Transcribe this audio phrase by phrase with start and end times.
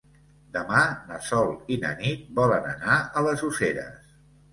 [0.53, 0.77] Demà
[1.09, 4.09] na Sol i na Nit volen anar a les Useres.